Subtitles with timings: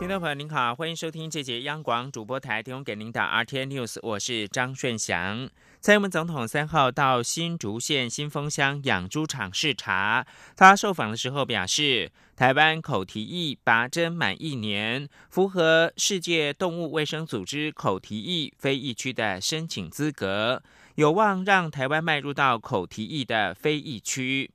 [0.00, 5.46] 听众朋友您好，欢迎收听这节央广主播台提供给您的 RTI News，我是张顺祥。
[5.82, 10.26] 蔡英文总统三号到新竹县新丰乡养猪场视察，
[10.56, 12.10] 他受访的时候表示。
[12.34, 20.62] 台湾口蹄疫拔针满一年，符合世界动物卫生组织口蹄疫非疫区的申请资格，
[20.94, 24.50] 有望让台湾迈入到口蹄疫的非疫区。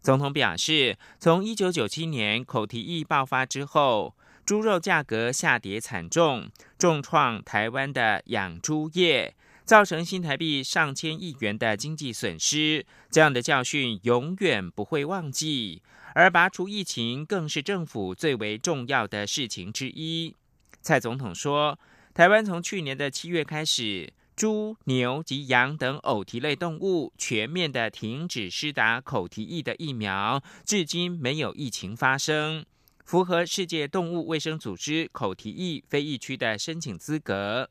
[0.00, 4.14] 总统表示，从一九九七年口蹄疫爆发之后，
[4.46, 12.86] 猪肉价格下跌惨重，重创台湾的养猪业，造成新台币上千亿元的经济损失。
[13.10, 15.82] 这样的教训永远不会忘记。
[16.14, 20.36] 而拔除疫情更是政府最为重要的事情之一。
[20.80, 21.76] 蔡总统说，
[22.14, 32.64] 台湾从去年的七月开始，猪、牛及羊等偶蹄类动物全面的停止施打口蹄疫的疫苗，至今没有疫情发生，
[33.06, 37.70] 符合世界动物卫生组织口蹄疫非疫区的申请资格。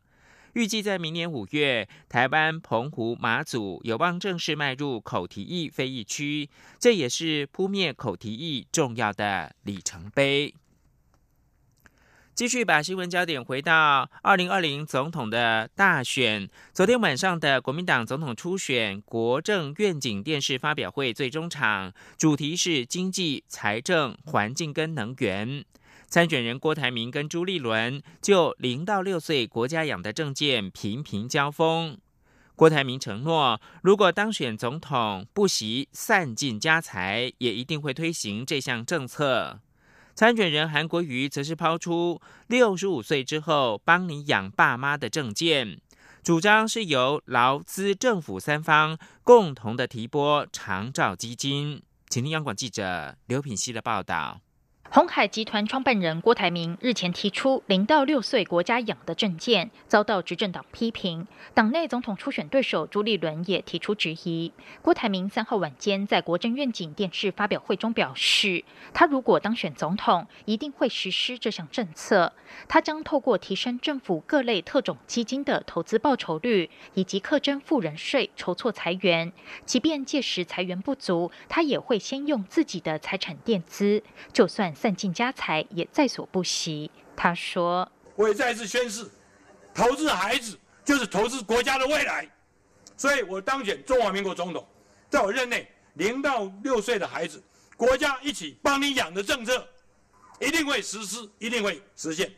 [0.54, 10.56] 预计在明年五月，台湾、澎湖、马祖有望正式迈入口蹄疫非疫区，这也是扑灭口蹄疫重要的里程碑。
[12.36, 25.64] 继续把新闻焦点回到二零二零总统的大选，昨天晚上的国民党总统初选国政愿景电视发表会最终场，主题是经济、财政、环境跟能源。
[26.10, 31.98] 参选人郭台铭跟朱立伦就零到六岁国家养的证件频频交锋。
[32.58, 39.62] 郭台铭承诺，如果当选总统，不惜散尽家财，也一定会推行这项政策。
[40.16, 45.82] 参选人韩国瑜则是抛出六十五岁之后帮你养爸妈的证件，
[46.24, 51.84] 主张是由劳资政府三方共同的提拨长照基金。
[52.08, 54.40] 请听央广记者刘品希的报道。
[54.92, 61.28] 鸿海集团创办人郭台铭日前提出零到六岁国家养的证件，遭到执政党批评。
[61.54, 64.54] 党内总统初选对手朱立伦也提出质疑。
[64.82, 68.64] 郭台铭三号晚间在国政愿景电视发表会中表示，
[68.94, 72.32] 他如果当选总统，一定会实施这项政策。
[72.70, 79.34] 他将透过提升政府各类特种基金的投资报酬率，以及课征富人税，筹措裁员。
[79.66, 84.02] 即便届时裁员不足，他也会先用自己的财产垫资，
[84.32, 84.74] 就算。
[84.86, 86.92] 散尽家财也在所不惜。
[87.16, 89.04] 他说：“我也再次宣誓，
[89.74, 92.30] 投资孩子就是投资国家的未来。
[92.96, 94.64] 所以我当选中华民国总统，
[95.10, 97.42] 在我任内，零到六岁的孩子，
[97.76, 99.68] 国家一起帮你养的政策，
[100.40, 102.32] 一定会实施，一定会实现。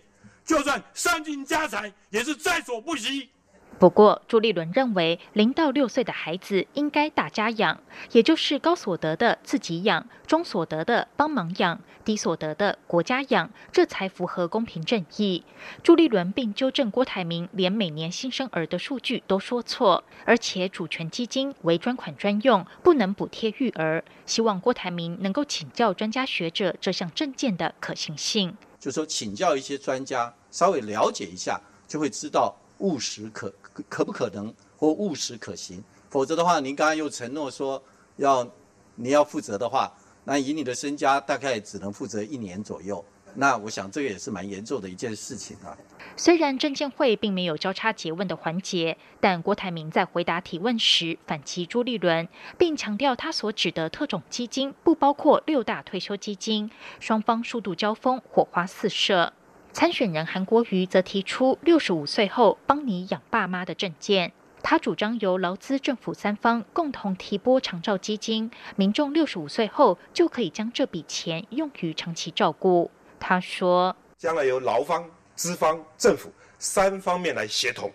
[0.45, 3.29] 就算散尽家财，也是在所不惜。”
[3.79, 7.79] 不过，朱立伦认为，零到六岁的孩子应该大家养，
[8.11, 15.43] 也就是高所得的自己养，中所得的帮忙养，低所得的国家养，这才符合公平正义。
[15.83, 24.03] 朱立伦并纠正郭台铭连每年新生儿的数据都说错，而且主权基金为专款专用，不能补贴育儿。
[24.25, 28.57] 希望郭台铭能够请教专家学者这项证件的可行性。
[28.79, 32.55] 就说请教一些专家，稍微了解一下，就会知道。
[32.79, 33.51] 务实可
[33.89, 35.83] 可不可能或务实可行？
[36.09, 37.81] 否则的话，您刚刚又承诺说
[38.15, 38.47] 要
[38.95, 39.91] 你要负责的话，
[40.23, 43.03] 那以你的身家大概只能负责一年左右。
[43.39, 45.77] 那我想这个也是蛮严重的一件事情啊。
[46.15, 52.27] 虽然证监会并没有交叉诘问的环节，但郭台铭在回答提问时反击朱立伦，
[52.57, 56.71] 并强调他所指的特种基金不包括六大退休基金。
[56.99, 59.33] 双方数度交锋，火花四射。
[59.79, 64.33] 参选人韩国瑜则提出六十五岁后帮你养爸妈的证件，
[64.63, 72.89] 他主张由劳资政府三方共同提拨长照基金，民众六十五岁后就可以将这笔钱用于长期照顾。
[73.19, 77.91] 他说：“将来由劳方、资方、政府三方面来协同，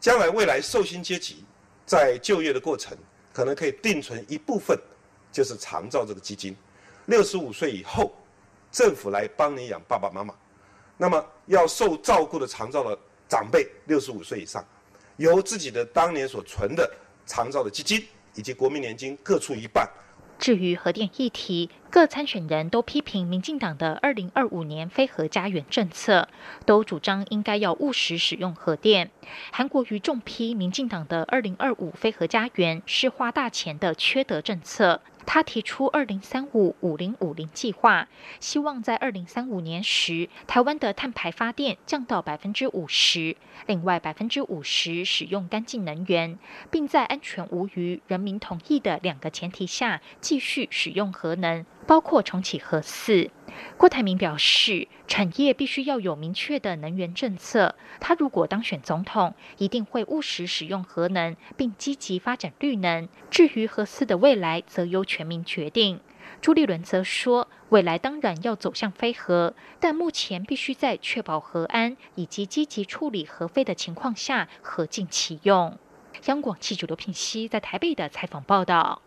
[0.00, 1.44] 将来未来寿星阶级
[1.84, 2.98] 在就业的过程，
[3.32, 4.76] 可能可以定存一部分，
[5.30, 6.56] 就是长照这个基金。
[7.04, 8.12] 六十五岁以后，
[8.72, 10.34] 政府来帮你养爸爸妈妈。”
[10.96, 12.98] 那么要受照顾的长照的
[13.28, 14.64] 长辈，六十五岁以上，
[15.16, 16.90] 由自己的当年所存的
[17.26, 18.02] 长照的基金
[18.34, 19.88] 以及国民年金各出一半。
[20.38, 26.28] 至于核电议题，各参选人都批评民进党的二零二五年非核家园政策，
[26.66, 29.10] 都主张应该要务实使用核电。
[29.50, 35.00] 韩国瑜重批民进党的二零二五非核家园是花大钱的缺德政策。
[35.26, 38.08] 他提出“二零三五五零五零”计划，
[38.40, 43.36] 希望在二零三五年时，台湾的碳排发电降到百分之五十，
[43.66, 46.38] 另外百分之五十使用干净能源，
[46.70, 51.66] 并在安全无虞、人民同意的两个前提下，继续使用核能。
[51.86, 53.30] 包括重启核四，
[53.76, 57.76] 郭台铭表示，产业必须要有明确的能源政策。
[58.00, 63.08] 他如果当选总统，一定会务实使用核能，并积极发展绿能。
[63.30, 66.00] 至于核四的未来，则由全民决定。
[66.40, 75.78] 朱立伦则说，未来当然要走向非核，但目前必须在确保核安以及积极处理核废的情况下，核尽其用。
[76.26, 79.00] 央广记者刘品熙在台北的采访报道。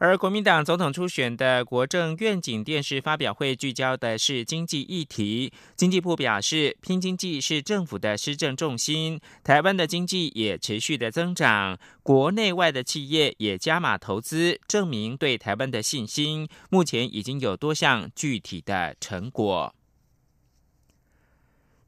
[0.00, 5.52] 而国民党总统初选的国政愿景电视发表会聚焦的是经济议题。
[5.74, 9.20] 经济部表示，拼经济是政府的施政重心。
[9.42, 16.48] 台湾的经济也持续的增长，国内外的企业也加码投资，证明对台湾的信心。
[16.70, 19.74] 目前已经有多项具体的成果。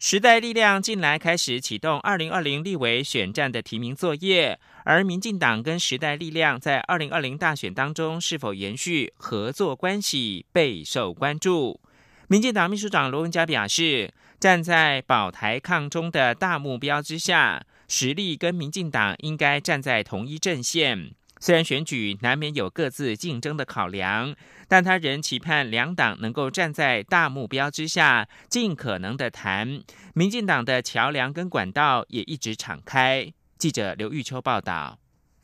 [0.02, 4.58] 时代力量近来开始启动二零二零立委选战的提名作业，
[4.90, 11.80] 而民进党跟时代力量在二零二零大选当中是否延续合作关系备受关注。
[12.26, 21.12] 民进党秘书长罗文嘉表示，站在保台抗中的大目标之下，实力跟民进党应该站在同一阵线。
[21.38, 24.34] 虽然选举难免有各自竞争的考量，
[24.66, 29.80] 但他仍期盼两党能够站在大目标之下，尽可能的谈。
[30.14, 33.32] 民进党的桥梁跟管道也一直敞开。
[33.60, 34.98] 记者刘玉秋报道。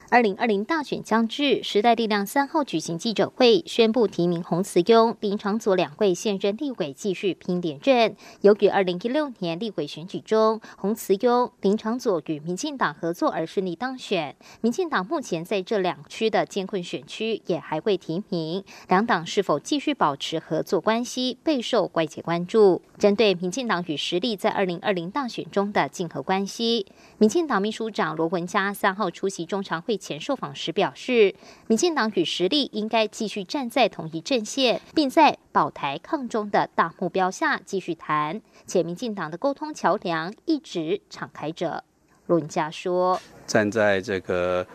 [0.08, 8.14] 二零二零大选将至，时代力量三号举行记者会，宣布提名洪慈庸、林长佐两位现任立委继续拼连任。
[8.40, 22.80] 由于二零一六年立委选举中，洪慈庸、林长佐与民进党合作而顺利当选，民进党目前在这两区的艰困选区也还未提名，两党是否继续保持合作关系备受外界关注。
[22.96, 26.86] 针对民进党与实力在二零二零大选中的竞合关系，
[27.18, 29.95] 民进党秘书长罗文嘉三号出席中常会。
[29.96, 31.34] 前受访时表示，
[31.66, 41.84] 民进党与实力应该继续站在同一阵线，并在保台抗中的大目标下继续谈，且民进党的沟通桥梁一直敞开着。
[42.26, 44.66] 论家说，站在这个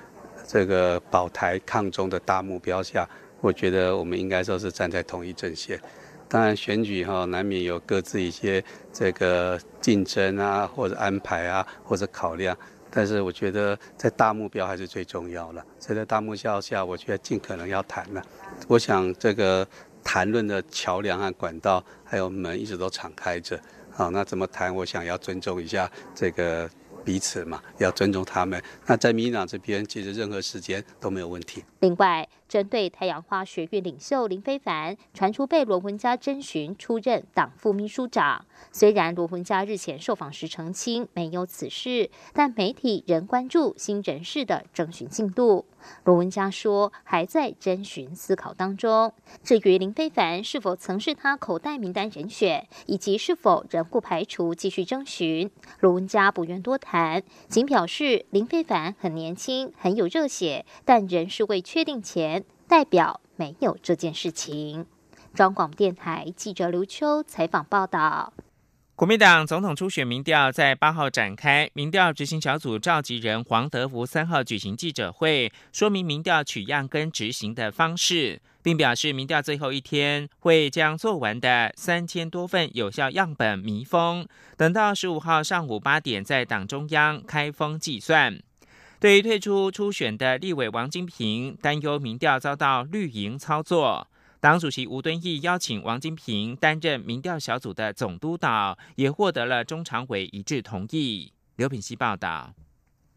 [0.47, 3.07] 这个保台抗中的大目标下，
[3.41, 5.79] 我觉得我们应该说是站在同一阵线。
[6.29, 8.63] 当然，选举哈难免有各自一些
[8.93, 12.57] 这个竞争啊，或者安排啊，或者考量。
[12.91, 15.65] 但是我觉得，在大目标还是最重要了。
[15.79, 18.21] 在大目标下，我觉得尽可能要谈了。
[18.67, 19.65] 我想这个
[20.03, 23.59] 谈论的桥梁啊管道，还有门一直都敞开着。
[23.89, 24.75] 好，那怎么谈？
[24.75, 26.69] 我想要尊重一下这个。
[27.03, 28.61] 彼此嘛，要尊重他们。
[28.85, 31.65] 那在民进党这边，其实任何时间都没有问题。
[31.79, 45.65] 另外，针对太阳花学院领袖林非凡传出被罗文家征询出任党副秘书长，虽然罗文家日前受访时澄清没有此事，但媒体仍关注新人士的征询进度。
[46.03, 49.13] 罗文佳说，还在征询思考当中。
[49.43, 55.49] 至于林非凡是否曾是他口袋名单人选，以及是否仍不排除继续征询，
[55.79, 64.85] 罗文佳不愿多谈，仅表示林非凡很年轻，很有热血，但仍是未确定前，代表没有这件事情。
[65.33, 68.33] 中广电台记者刘秋采访报道。
[68.95, 88.39] 国民党总统初选民调在八号展开，民调执行小组召集人黄德福三号举行记者会，说明民调取样跟执行的方式，并表示民调最后一天会将做完的三千多份有效样本密封，等到十五号上午八点在党中央开封计算。
[88.99, 94.07] 对于退出初选的立委王金平，担忧民调遭到绿营操作。
[94.41, 101.31] 党主席吴敦义邀请王金平担任民调小组的总督导，也获得了中常委一致同意。
[101.57, 102.51] 刘品希报道，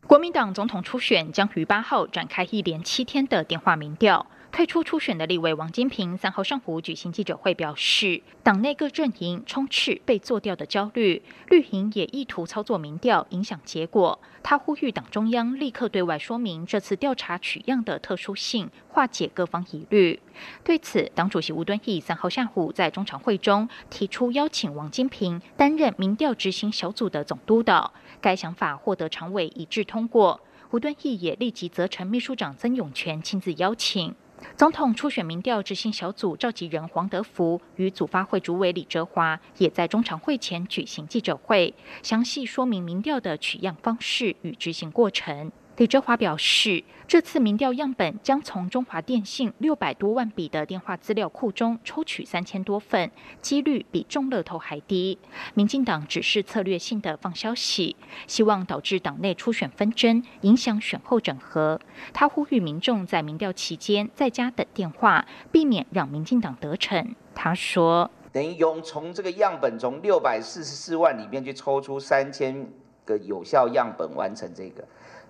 [0.07, 4.27] 国民党总统初选将于八号展开一连七天的电话民调。
[4.55, 14.21] 退出初选的立委王金平三号上午举行记者会，表示党内各阵营充斥被做掉的焦虑，绿营也意图操作民调影响结果。
[14.45, 20.21] 他呼吁党中央立刻对外说明这次调查取样的特殊性，化解各方疑虑。
[20.63, 30.41] 对此，党主席吴敦义三号下午在中常会中提出邀请王金平担任民调执行小组的总督导，该想法获得常委一致通过。
[30.71, 34.15] 吴敦义也立即责成秘书长曾永权亲自邀请。
[34.57, 45.51] 总统初选民调执行小组召集人黄德福与组发会主委李哲华也在中常会前举行记者会，详细说明民调的取样方式与执行过程。
[45.77, 53.11] 李哲华表示，这次民调样本将从中华电信六百多万笔的电话资料库中抽取三千多份，
[53.43, 55.19] 几率比中乐透还低。
[55.55, 57.97] 民进党只是策略性的放消息，
[58.29, 61.81] 希望导致党内初选纷争，影响选后整合。
[62.13, 67.17] 他呼吁民众在民调期间在家等电话，避免让民进党得逞。
[67.35, 72.69] 他说：“等于用从这个样本从六百四十四万里面去抽出三千
[73.05, 74.85] 个有效样本，完成这个。”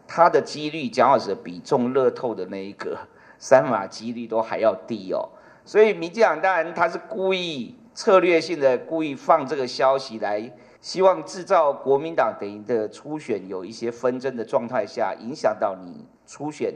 [0.07, 2.99] 它的几率，蒋老师比中乐透的那一个
[3.39, 5.29] 三码几率都还要低哦。
[5.65, 10.53] 所以民进党当然他是故意策略性的故意放这个消息来，
[10.83, 16.75] 希望制造国民党等于的初选有一些纷争的状态下，影响到你初选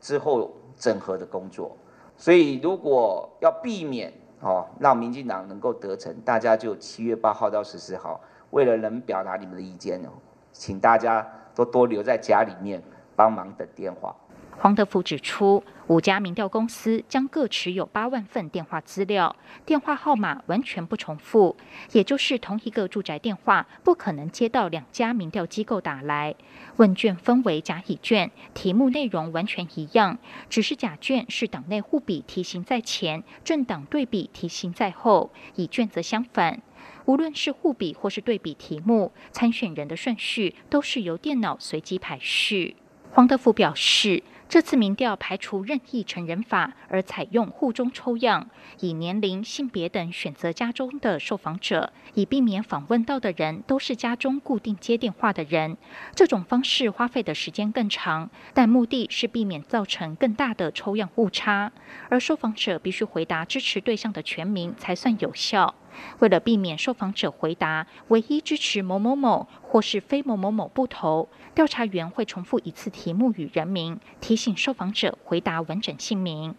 [0.00, 1.76] 之后整合的工作。
[2.16, 10.10] 所以如果要避免哦，让民进党能够得逞，大家就七月八号到十四号，为了能表达你们的意见哦，
[10.58, 11.26] 请大家。
[11.58, 12.80] 都多留在家里面
[13.16, 14.14] 帮忙等电话。
[14.60, 19.34] 黄德福指出，五家民调公司将各持有八万份电话资料，
[19.66, 21.56] 电话号码完全不重复，
[21.90, 26.36] 也就是同一个住宅电话不可能接到两家民调机构打来。
[26.76, 30.16] 问卷分为甲乙卷，题目内容完全一样，
[30.48, 36.62] 只是甲卷是党内互比题型在前，政党对比题型在后，乙卷则相反。
[37.08, 42.76] 无论是互比或是对比题目，参选人的顺序都是由电脑随机排序。
[43.10, 44.22] 黄德福表示。
[44.50, 48.48] 这次民调排除任意成人法，而采用户中抽样，
[48.80, 55.76] 以年龄、性别等选择家中的受访者，以避免访问到的人都是家中固定接电话的人。
[56.14, 61.70] 这种方式花费的时间更长，但目的是避免造成更大的抽样误差。
[62.08, 65.74] 而受访者必须回答支持对象的全名才算有效。
[66.18, 76.54] 为了避免受访者回答唯一支持某某某或是非某某某不投，调查员会重复一次题目与人名，提醒受访者回答完整姓名。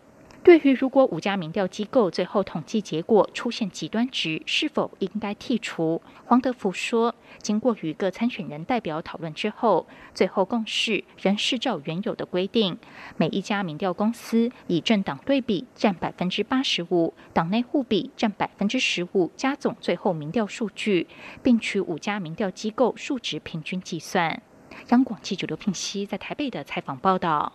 [0.50, 6.02] 对于如果五家民调机构最后统计结果出现极端值，是否应该剔除？
[6.26, 12.80] 黄德福说，经过与各参选人代表讨论之后，最后共识仍是照原有的规定，
[13.16, 21.06] 每一家民调公司以政党对比占百分之八十五，党内互比占百分之十五，加总最后民调数据，
[21.44, 24.42] 并取五家民调机构数值平均计算。
[24.88, 27.54] 央广记者刘聘熙在台北的采访报道。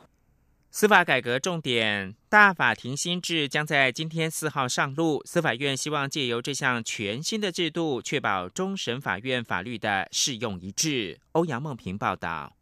[0.77, 5.23] 司法改革重点大法庭新制将在今天四号上路。
[5.25, 11.21] 司法院希望借由这项全新的制度，确保终审法院法律的适用一致。
[11.31, 12.57] 欧阳梦平报道。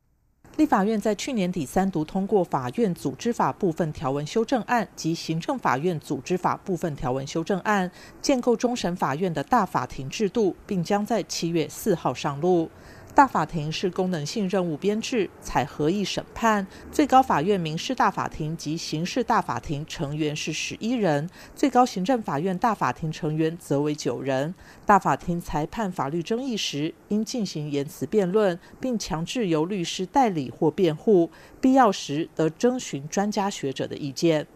[0.58, 7.90] 立法院在去年底三读通过法院组织法部分条文修正案及行政法院组织法部分条文修正案，
[8.20, 12.70] 建构终审法院的大法庭制度，并将在七月四号上路。
[13.14, 16.66] 大法庭是功能性任务编制，采合议审判。
[16.90, 24.54] 最高法院民事大法庭及刑事大法庭成员是十一人，最高行政法院大法庭成员则为九人。
[24.86, 34.46] 大法庭裁判法律争议时，应进行言辞辩论，并强制由律师代理或辩护，必要时得征询专家学者的意见。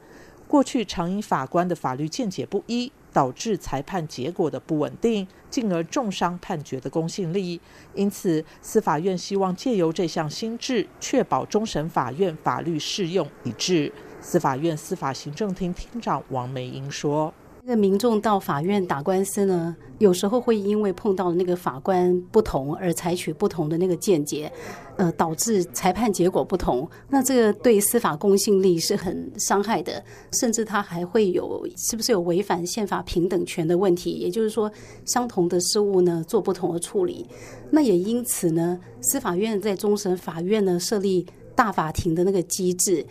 [0.48, 2.90] 过去常因法官的法律见解不一。
[3.16, 7.58] 导致裁判结果的不稳定，进而重伤判决的公信力。
[7.94, 13.90] 因此，司法院希望借由这项新制，确保终审法院法律适用一致。
[14.20, 17.32] 司法院司法行政厅厅长王梅英说。
[17.68, 24.52] 那民众到法院打官司呢，有时候会因为碰到那个法官不同而采取不同的那个见解，
[24.96, 26.88] 呃，导致裁判结果不同。
[27.08, 34.12] 那这个对司法公信力是很伤害的，甚至他还会有是不是有违反宪法平等权的问题？
[34.12, 34.70] 也就是说，
[35.04, 37.26] 相同的事物呢做不同的处理。
[37.70, 43.04] 那也因此呢，司法院在终审法院呢设立大法庭的那个机制。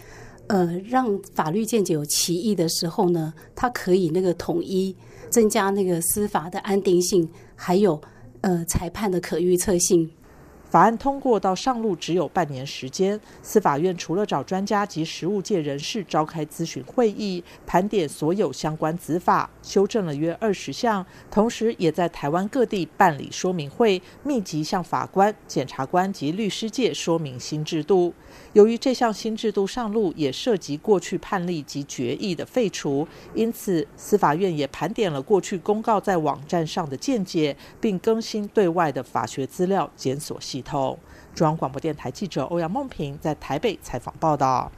[0.48, 4.96] 呃，让法律见解有歧义的时候呢，它可以那个统一，
[5.30, 8.00] 增加那个司法的安定性，还有
[8.42, 10.10] 呃裁判的可预测性。
[10.70, 28.14] 法案通过到上路只有半年时间，司法院除了找专家及实务界人士召开咨询会议，盘点所有相关子法，修正了约二十项，同时也在台湾各地办理说明会，密集向法官、检察官及律师界说明新制度。
[28.52, 40.65] 由于这项新制度上路，也涉及过去判例及决议的废除，因此司法院也盘点了过去公告在网站上的见解，并更新对外的法学资料检索系统。
[40.66, 44.72] 中央广播电台记者欧阳梦平在台北采访报道。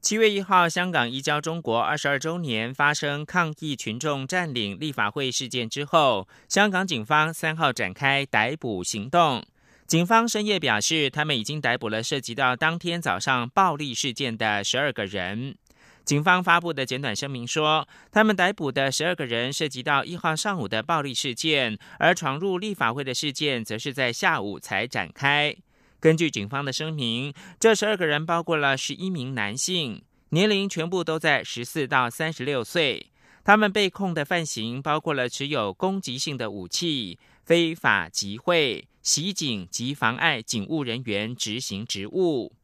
[0.00, 9.42] 七月一号，香港移交中国二十二周年发生抗议群众占领立法会事件之后，香港警方三号展开逮捕行动。
[9.86, 15.56] 警方深夜表示，他们已经逮捕了涉及到当天早上暴力事件的十二个人。
[16.04, 25.56] 警方发布的简短声明说，他们逮捕的十二个人涉及到一号上午的暴力事件，而闯入立法会的事件则是在下午才展开。
[25.98, 33.10] 根据警方的声明，这十二个人包括了十一名男性，年龄全部都在十四到三十六岁。
[33.42, 38.86] 他们被控的犯行包括了持有攻击性的武器、非法集会。
[39.02, 42.54] 袭警及妨碍警务人员执行职务。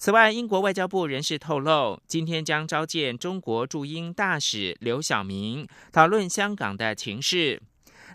[0.00, 7.60] 此外，英国外交部人士透露，今天将召见中国驻英大使刘晓明，讨论香港的情势。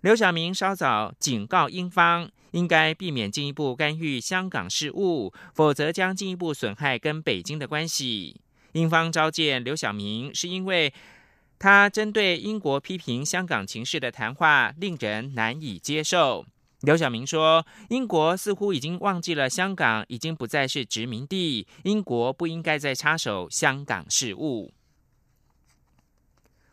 [0.01, 8.39] 刘晓明稍早警告英方，应该避免进一步干预香港事务，否则将进一步损害跟北京的关系。
[8.71, 10.93] 英方召见刘晓明，是因为
[11.59, 16.45] 他针对英国批评香港情势的谈话令人难以接受。
[16.83, 24.73] 刘晓明说：“英国似乎已经忘记了香港已经不再是殖民地，英国不应该再插手香港事务。”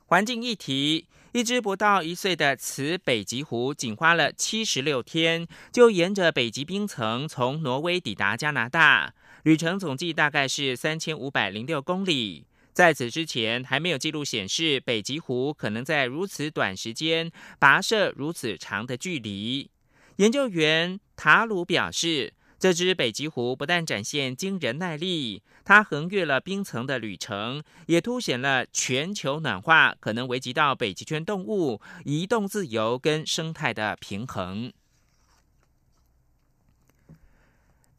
[0.07, 9.15] 环境议题：一只不到一岁的雌北极狐，仅花了七十六天，就沿着北极冰层从挪威抵达加拿大，
[9.45, 12.47] 旅程总计大概是三千五百零六公里。
[12.73, 19.71] 在此之前，还没有记录显示北极狐可能在如此短时间跋涉如此长的距离。
[20.17, 34.71] 研究员塔鲁表示，这只北极狐不但展现惊人耐力，它横越了冰层的旅程，也凸显了全球暖化可能危及到北极圈动物移动自由跟生态的平衡。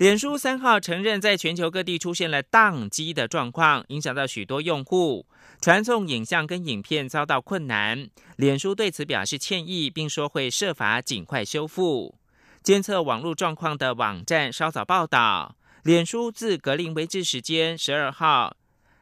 [0.02, 5.28] 脸书三号承认，在全球各地出现了宕机的状况，影响到许多用户
[5.62, 8.10] 传送影像跟影片遭到困难。
[8.36, 12.16] 脸书对此表示歉意，并说会设法尽快修复。
[12.64, 18.58] 监测网络状况的网站稍早报道，脸书自格林威治时间十二号，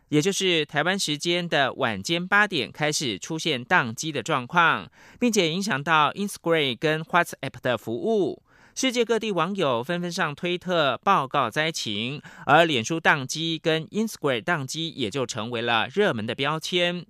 [0.09, 8.43] 也就是台湾时间的晚间八点开始出现宕机的状况，并且影响到 Instagram 跟 WhatsApp 的服务。
[8.75, 17.05] 世界各地网友纷纷上推特报告灾情，而脸书宕机跟 Instagram 宕机也就成为了热门的标签。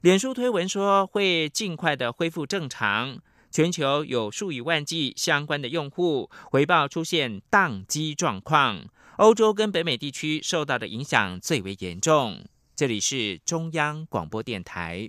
[0.00, 3.18] 脸书推文说会尽快的恢复正常。
[3.50, 8.84] 全球有数以万计相关的用户回报出现宕机状况，
[9.18, 12.44] 欧洲跟北美地区受到的影响最为严重。
[12.74, 15.08] 这里是中央广播电台。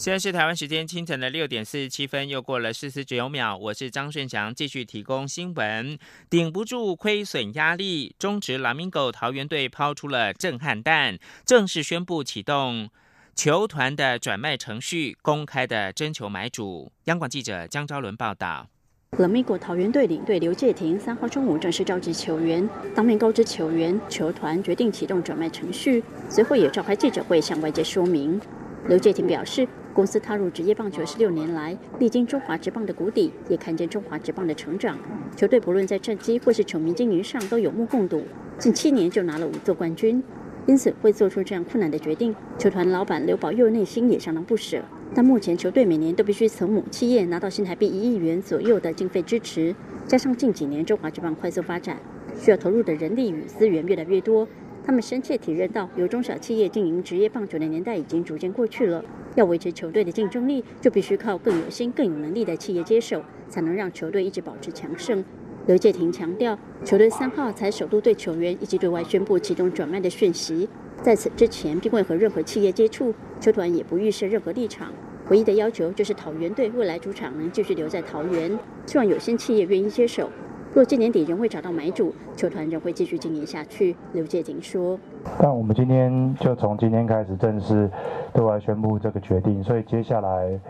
[0.00, 3.54] 现在是台湾时间清晨的六点四十七分，又过了四十九秒。
[3.54, 5.98] 我是张顺祥，继续提供新闻。
[6.30, 12.88] 顶不住亏损压力，中职蓝明狗桃园队抛出了震撼弹，正式宣布启动
[13.34, 16.90] 球团的转卖程序，公开的征求买主。
[17.04, 18.70] 央广记者江昭伦报道。
[19.18, 28.40] 蓝明狗桃园队领队刘介廷三号中午正式召集球员，当面告知球员，球团决定启动转卖程序，随后也召开记者会向外界说明。
[28.88, 29.66] 刘介廷表示。
[29.92, 34.96] 公司踏入职业棒球十六年来，历经中华职棒的谷底，也看见中华职棒的成长。
[35.36, 38.22] 球队不论在战绩或是球迷经营上，都有目共睹。
[38.56, 40.22] 近七年就拿了五座冠军，
[40.64, 42.32] 因此会做出这样困难的决定。
[42.56, 44.80] 球团老板刘宝佑内心也相当不舍。
[45.12, 49.74] 但目前球队每年都必须从母企业拿到新台币一亿元左右的经费支持，
[50.06, 51.96] 加上近几年中华职棒快速发展，
[52.38, 54.46] 需要投入的人力与资源越来越多。
[54.90, 59.00] 他们深切体认到，由中小企业经营职业棒球的年代已经逐渐过去了。
[59.36, 65.24] 要维持球队的竞争力，就必须靠更有心、更有能力的企业接手，才能让球队一直保持强盛。
[65.68, 70.68] 刘介廷强调，球队三号才首度对球员以及对外宣布启动转卖的讯息，
[71.00, 74.92] 在此之前并未和任何企业接触，球团也不预设任何立场。
[75.28, 80.28] 唯一的要求就是桃园队未来主场能继续留在桃园，希望有心企业愿意接手。
[80.72, 83.96] 若今年底仍未找到买主，球团仍会继续经营下去。
[84.12, 84.96] 刘介廷说
[85.36, 87.90] ：“但我们今天就从今天开始正式
[88.32, 90.60] 对外宣布这个决定，所以接下来，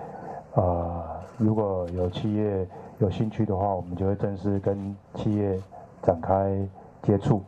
[0.55, 1.05] 呃，
[1.37, 2.67] 如果有企业
[2.99, 5.61] 有兴趣的话，我们就会正式跟企业
[6.03, 6.57] 展开
[7.03, 7.43] 接触。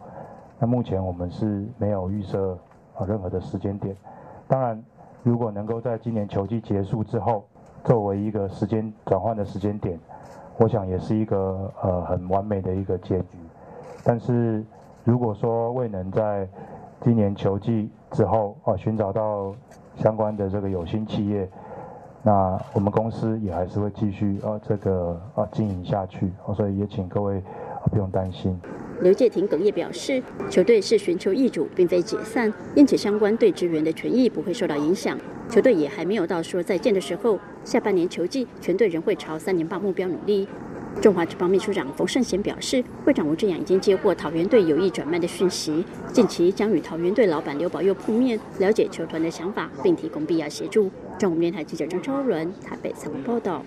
[0.59, 2.53] 那目前我们是没有预设
[2.99, 3.97] 啊任何的时间点。
[4.47, 4.85] 当然，
[5.23, 7.47] 如果能够在今年球季结束之后，
[7.83, 9.99] 作为一个时间转换的时间点。”
[10.59, 13.39] 我想也是一个呃很完美的一个结局，
[14.05, 14.65] 但是
[15.05, 16.49] 如果说未能在
[17.01, 19.55] 今年球季之后啊寻找到
[19.97, 21.49] 相关的这个有心企业，
[22.23, 27.43] 那我们公司也还是会继续啊这个啊经营下去，所以也请各位
[27.91, 28.57] 不用担心。
[29.01, 35.19] 刘介廷哽咽表示，球队是寻求易主，并非解散，因此相关对职员的权益不会受到影响。
[35.49, 40.49] 球队也还没有到说再见的时候，下半年球季全队仍会朝三年霸目标努力。
[41.01, 50.91] 中华职棒秘书长冯胜贤表示，会长吴志阳已经接获桃园队有意转卖的讯息，近期将与桃园队老板刘宝佑碰面，了解球团的想法，并提供必要协助。
[51.19, 53.65] 中午电台记者张超伦台北采访报道。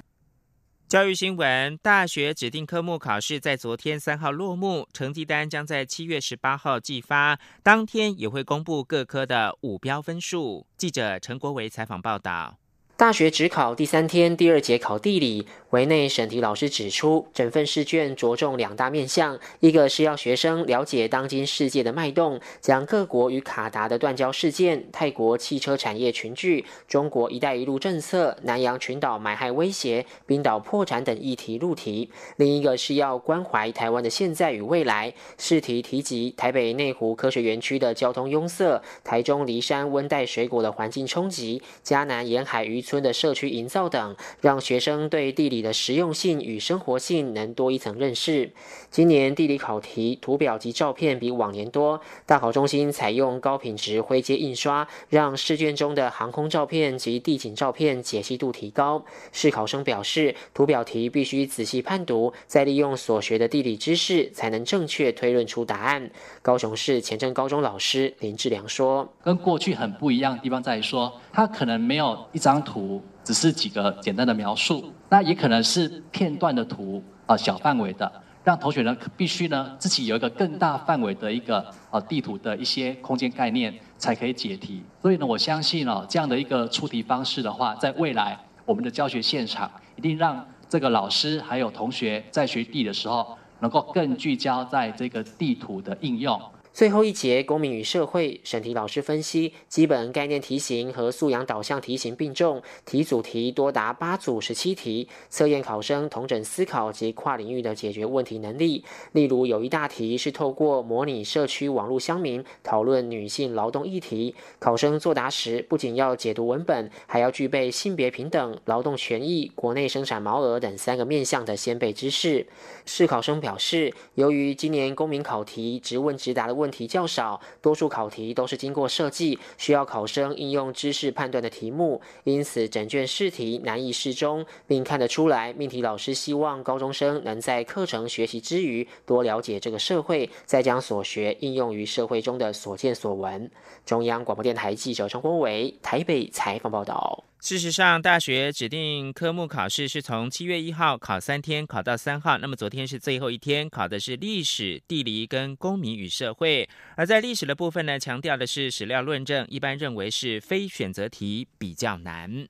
[0.87, 10.67] 教育新闻：大学指定科目考试在昨天三号落幕，成绩单将在七月十八号寄发，当天也会公布各科的五标分数。
[10.77, 12.59] 记者陈国维采访报道。
[12.97, 35.13] 大学只考第三天第二节考地理，围内审题老师指出，整份试卷着重两大面向，一个是要学生了解当今世界的脉动，将各国与卡达的断交事件、泰国汽车产业群聚、中国“一带一路”政策、南洋群岛买害威胁、冰岛破产等议题入题；另一个是要关怀台湾的现在与未来。
[35.37, 48.51] 试题提及台北内湖科学园区的交通拥塞、台中梨山温带水果的环境冲击、嘉南沿海渔村的社区营造等，让学生对地理的实用性与生活性能多一层认识。
[48.91, 59.03] 今年地理考题图表及照片比往年多，大考中心采用高品质灰阶印刷，让试卷中的航空照片及地景照片解析度提高。
[59.31, 66.11] 试考生表示，图表题必须仔细判读，再利用所学的地理知识，才能正确推论出答案。
[66.41, 78.11] 高雄市前镇高中老师林志良说：“跟过去很不一样的地方在于说，他可能没有一张图。”图只是几个简单的描述，那也可能是片段的图啊，小范围的，
[78.43, 84.83] 让同学呢必须呢自己有一个更大范围的一个呃地图的一些空间概念，才可以解题。
[85.01, 96.41] 所以呢，我相信哦，这样的一个出题方式的话，在未来我们的教学现场，一定让这个老师还有同学在学地的时候，能够更聚焦在这个地图的应用。
[96.75, 108.83] 最后一节公民与社会审题老师分析基本概念题型和素养导向题型并重，题组题多达八组十七题，测验考生同整思考及跨领域的解决问题能力。
[109.13, 122.45] 例如有一大题是透过模拟社区网络乡民讨论女性劳动议题，考生作答时不仅要解读文本，还要具备性别平等、劳动权益、国内生产毛额等三个面向的先辈知识。
[122.83, 143.51] 试考生表示，由于今年公民考题直问直答的问问题较少，多数考题都是经过设计，需要考生应用知识判断的题目，因此整卷试题难易适中，并看得出来，命题老师希望高中生能在课程学习之余，多了解这个社会，再将所学应用于社会中的所见所闻。
[143.85, 147.23] 中央广播电台记者陈国伟台北采访报道。
[147.45, 152.39] 事实上，大学指定科目考试是从七月一号考三天，考到三号。
[152.39, 156.67] 那么昨天是最后一天，考的是历史、地理跟公民与社会。
[156.95, 162.47] 而在历史的部分呢，强调的是史料论证，一般认为是非选择题比较难。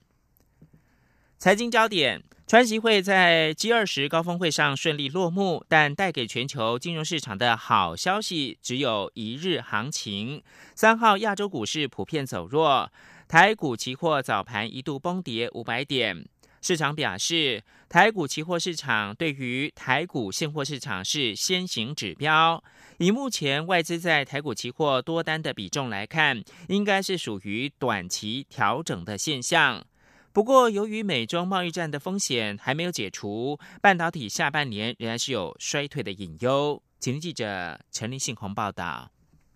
[1.38, 10.42] 财经焦点：川习会在 G 二十高峰会上顺利落幕，但带给全球金融市场的好消息只有一日行情。
[10.74, 12.90] 三号亚洲股市普遍走弱。
[13.28, 16.26] 台股期货早盘一度崩跌五百点，
[16.62, 22.64] 市场表示，台股期货市场对于台股现货市场是先行指标。
[23.00, 29.84] 以目前外资在台股期货多单的比重来看，应该是属于短期调整的现象。
[30.32, 36.82] 不过，由于美中贸易战的风险还没有解除，半导体下半年仍然是有衰退的隐忧。
[37.00, 39.10] 请记者陈立信鸿报道。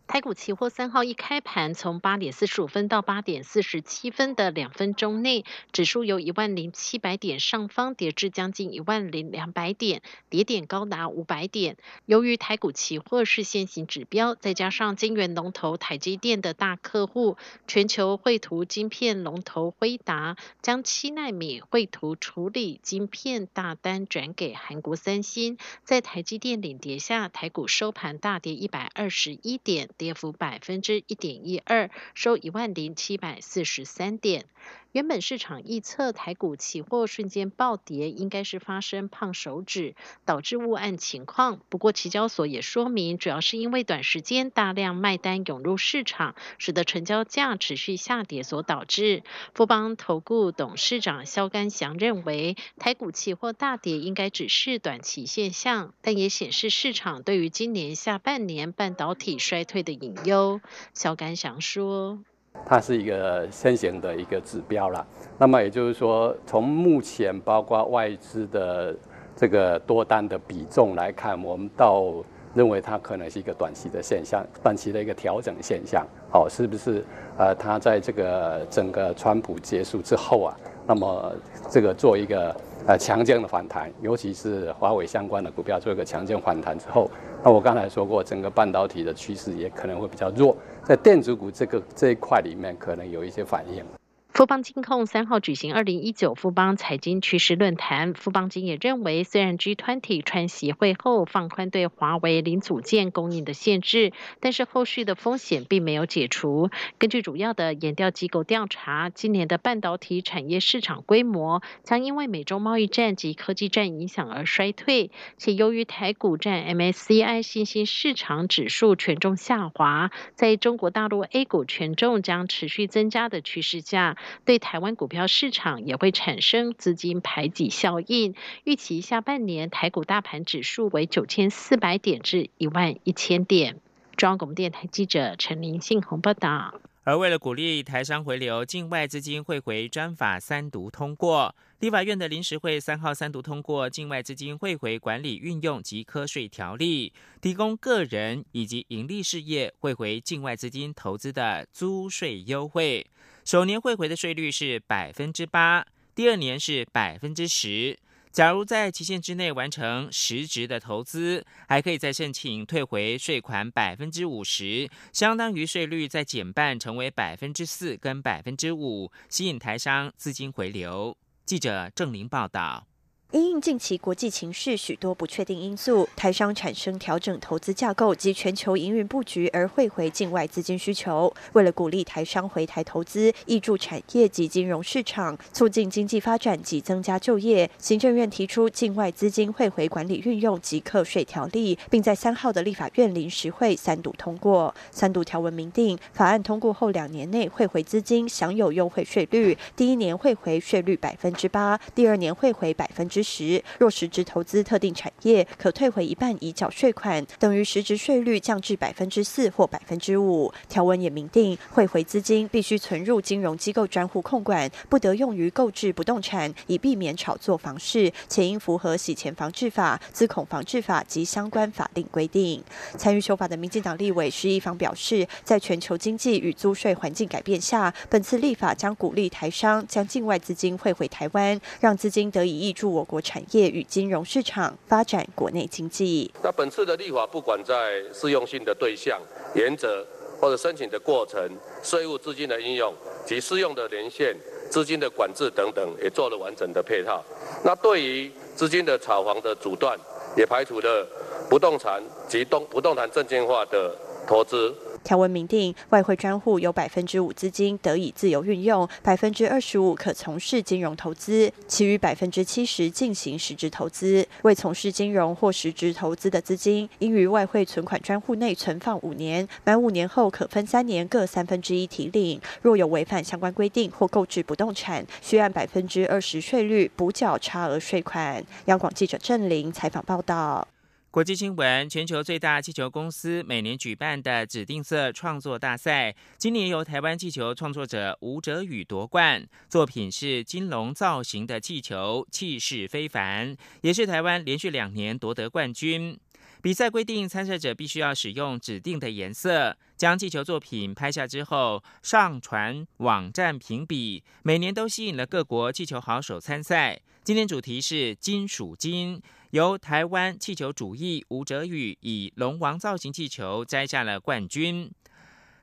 [0.09, 11.77] 台股期货三号一开盘，从八点四十五分到八点四十七分的两分钟内，指数由一万零七百点上方跌至将近一万零两百点，跌点高达五百点。
[12.07, 29.87] 由于台股期货是先行指标，再加上晶圆龙头台积电的大客户全球绘图晶片龙头辉达，将七纳米绘图处理晶片大单转给韩国三星，在台积电领跌下，台股收盘大跌一百二十一点。
[29.99, 34.45] 跌幅百分之一点一二，收一万零七百四十三点。
[34.91, 39.93] 原本市场预测台股期货瞬间暴跌，应该是发生胖手指
[40.25, 41.59] 导致误案情况。
[41.69, 49.21] 不过期交所也说明，主要是因为短时间大量卖单涌入市场，使得成交价持续下跌所导致。
[49.53, 60.59] 富邦投顾董事长肖干祥认为，台股期货大跌应该只是短期现象，但也显示市场对于今年下半年半导体衰退的隐忧。
[60.93, 62.19] 肖干祥说。
[62.65, 65.05] 它是一个先行的一个指标啦。
[65.37, 68.93] 那么也就是说，从目前包括外资的
[69.35, 72.11] 这个多单的比重来看，我们到
[72.53, 76.05] 认为它可能是一个短期的现象，短期的一个调整现象。
[76.29, 77.05] 好，是不是？
[77.37, 81.33] 呃，它在这个整个川普结束之后啊，那么
[81.69, 82.53] 这个做一个
[82.87, 87.09] 呃强劲的反弹，尤其是华为相关的股票做一个强劲反弹之后，
[87.43, 93.83] 那我刚才说过，整个半导体的趋势也可能会比较弱，在电子股这个这一块里面，可能有一些反应。
[94.31, 106.69] 富邦金控三号举行二零一九富邦财经趋势论坛，富邦金也认为，虽然 G20 川协会后放宽对华为零组件供应的限制，但是后续的风险并没有解除。
[106.99, 124.15] 根据主要的研调机构调查，今年的半导体产业市场规模将因为美洲贸易战及科技战影响而衰退，且由于台股占 MSCI 新兴市场指数权重下滑，在中国大陆 A 股权重将持续增加的趋势下。
[124.45, 133.77] 对台湾股票市场也会产生资金排挤效应，预期下半年台股大盘指数为九千四百点至一万一千点。
[134.15, 136.73] 中央广播电台记者陈林信宏报道。
[137.09, 153.03] 而为了鼓励台商回流，境外资金汇回专法三读通过，立法院的临时会三号三读通过境外资金汇回管理运用及科税条例，提供个人以及盈利事业汇回境外资金投资的租税优惠。
[153.43, 157.97] 首年汇回的税率是百分之八，第二年是百分之十。
[158.31, 171.17] 假如在期限之内完成实质的投资，还可以再申请退回税款百分之五十，相当于税率再减半，成为百分之四跟百分之五，吸引台商资金回流。
[171.45, 172.88] 记者郑玲报道。
[173.31, 181.31] 因应近期国际情势许多不确定因素，台商产生调整投资架构及全球营运布局而汇回境外资金需求。
[181.53, 194.73] 为了鼓励台商回台投资，挹注产业及金融市场，促进经济发展及增加就业，行政院提出境外资金汇回管理运用及课税条例，并在三号的立法院临时会三读通过。
[194.89, 203.18] 三读条文明定，法案通过后两年内汇回资金享有优惠税率，第一年汇回税率百分之八，第二年汇回百分之。
[203.19, 210.53] 之时，若实质投资特定产业，可退回一半已缴税款，等于实质税率降至百分之四或百分之五。
[210.69, 222.63] 条文也明定，汇回资金必须存入金融机构专户控管，不得用于购置不动产，以避免炒作房市，且应符合洗钱防治法、资恐防治法及相关法令规定。
[222.97, 233.08] 参与修法的民进党立委施一方表示，在全球经济与租税环境改变下，本次立法将鼓励台商将境外资金汇回台湾，让资金得以挹注我。
[233.09, 236.31] 国产业与金融市场发展国内经济。
[236.43, 239.19] 那本次的立法，不管在适用性的对象、
[239.55, 240.05] 原则
[240.39, 241.41] 或者申请的过程、
[241.81, 242.93] 税务资金的应用
[243.25, 244.37] 及适用的年限、
[244.69, 247.23] 资金的管制等等，也做了完整的配套。
[247.63, 249.97] 那对于资金的炒房的阻断，
[250.37, 251.07] 也排除了
[251.49, 253.95] 不动产及动不动产证券化的
[254.27, 254.71] 投资。
[255.03, 264.27] 条文明定，外汇专户有百分之五资金得以自由运用，百分之二十五可从事金融投资，其余百分之七十进行实质投资。
[264.43, 272.39] 未从事金融或实质投资的资金，应于外汇存款专户内存放五年，满五年后可分三年各三分之一提领。
[272.61, 278.43] 若有违反相关规定或购置不动产，需按百分之二十税率补缴差额税款。
[278.65, 280.67] 央广记者郑玲采访报道。
[281.11, 289.43] 国际新闻：全球最大气球公司每年举办的指定色创作大赛，今年由台湾气球创作者吴哲宇夺冠。
[289.67, 296.15] 作品是金龙造型的气球，气势非凡，也是台湾连续两年夺得冠军。
[296.61, 304.23] 比赛规定，参赛者必须要使用指定的颜色，将气球作品拍下之后上传网站评比。
[304.43, 307.01] 每年都吸引了各国气球好手参赛。
[307.23, 309.19] 今年主题是金属金。
[309.51, 314.91] 由台湾气球主义吴哲宇以龙王造型气球摘下了冠军。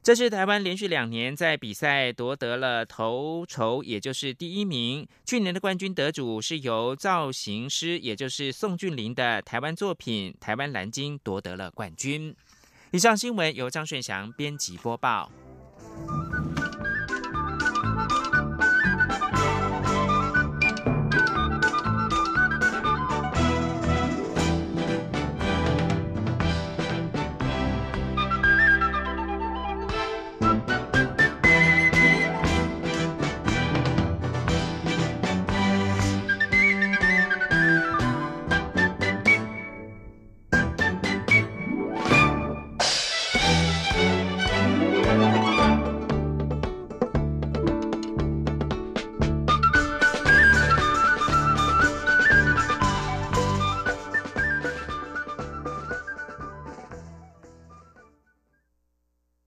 [0.03, 5.07] 这是台湾连续两年在比赛夺得了头筹，也就是第一名。
[5.25, 12.35] 去年的冠军得主是由造型师，也就是宋俊霖的台湾作品台湾蓝鲸夺得了冠军。
[12.93, 15.31] 以上新闻由张顺祥编辑播报。